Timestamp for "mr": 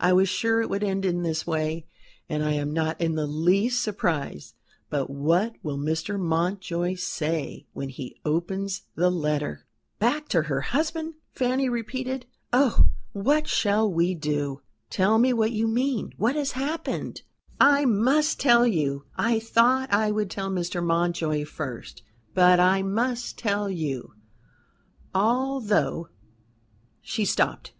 5.76-6.18, 20.50-20.82